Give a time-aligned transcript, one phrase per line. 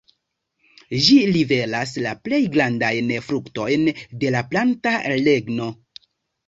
[1.07, 3.87] Ĝi liveras la plej grandajn fruktojn
[4.25, 5.75] de la planta regno.